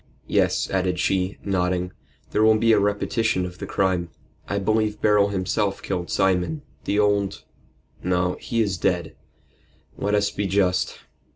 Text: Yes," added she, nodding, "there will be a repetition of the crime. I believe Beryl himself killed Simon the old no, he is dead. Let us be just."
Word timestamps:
Yes," 0.25 0.67
added 0.71 0.97
she, 0.97 1.37
nodding, 1.45 1.91
"there 2.31 2.41
will 2.43 2.57
be 2.57 2.71
a 2.71 2.79
repetition 2.79 3.45
of 3.45 3.59
the 3.59 3.67
crime. 3.67 4.09
I 4.49 4.57
believe 4.57 4.99
Beryl 4.99 5.27
himself 5.27 5.83
killed 5.83 6.09
Simon 6.09 6.63
the 6.85 6.97
old 6.97 7.43
no, 8.01 8.35
he 8.39 8.63
is 8.63 8.79
dead. 8.79 9.15
Let 9.97 10.15
us 10.15 10.31
be 10.31 10.47
just." 10.47 11.01